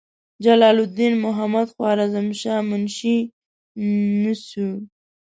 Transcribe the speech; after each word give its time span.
جلال 0.45 0.77
الدین 0.85 1.13
محمدخوارزمشاه 1.25 2.61
منشي 2.69 3.17
نسوي. 4.23 4.73